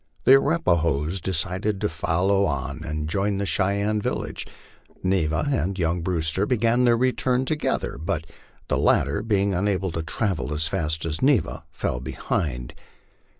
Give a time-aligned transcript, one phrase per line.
[0.23, 4.47] The Arapahoes decided to follow on and join the Cheyenne village.
[5.03, 8.25] Neva and young Brewster began their return together, but
[8.67, 12.73] the lat ter, being unable to travel as fast as Neva, fell behind.